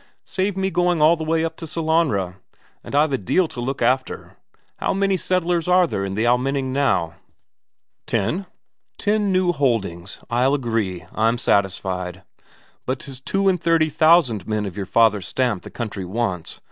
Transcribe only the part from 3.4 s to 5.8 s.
to look after. How many settlers